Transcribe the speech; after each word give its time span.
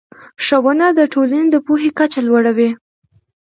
ښوونه 0.45 0.87
د 0.97 0.99
ټولنې 1.13 1.47
د 1.51 1.55
پوهې 1.65 1.89
کچه 1.99 2.19
لوړه 2.27 2.51
وي 2.57 2.69